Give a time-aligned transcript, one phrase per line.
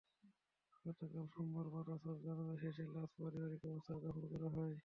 [0.85, 4.75] গতকাল সোমবার বাদ আসর জানাজা শেষে লাশ পারিবারিক কবরস্থানে দাফন করা হয়।